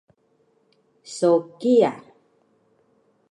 [1.15, 1.91] So kiya